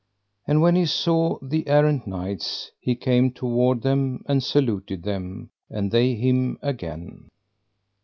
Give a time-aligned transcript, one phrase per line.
[0.47, 5.91] And when he saw the errant knights he came toward them and saluted them, and
[5.91, 7.29] they him again.